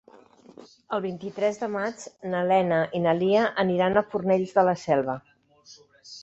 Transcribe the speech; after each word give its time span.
El 0.95 1.01
vint-i-tres 1.01 1.59
de 1.63 1.69
maig 1.73 2.05
na 2.31 2.41
Lena 2.53 2.79
i 2.97 3.03
na 3.05 3.13
Lia 3.19 3.45
aniran 3.65 4.01
a 4.03 4.05
Fornells 4.15 4.57
de 4.57 4.65
la 4.71 4.75
Selva. 4.87 5.17